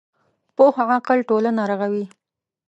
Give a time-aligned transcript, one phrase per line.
[0.55, 2.05] پوخ عقل ټولنه رغوي